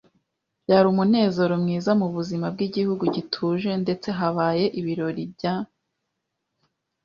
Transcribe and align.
byari 0.63 0.85
umunezero 0.93 1.53
mwiza 1.63 1.91
mubuzima 2.01 2.45
bwigihugu 2.53 3.03
gituje, 3.15 3.69
ndetse 3.83 4.07
habaye 4.19 4.65
ibirori 4.79 5.23
by 5.33 5.43